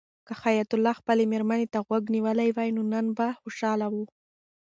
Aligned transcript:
که 0.27 0.33
حیات 0.43 0.69
الله 0.75 0.93
خپلې 0.99 1.23
مېرمنې 1.31 1.67
ته 1.73 1.79
غوږ 1.87 2.03
نیولی 2.15 2.49
وای 2.53 2.69
نو 2.75 2.81
نن 2.93 3.05
به 3.17 3.27
خوشحاله 3.39 3.87
و. 3.93 3.95